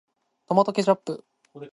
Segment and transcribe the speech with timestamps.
[0.47, 1.23] トマトケチャップ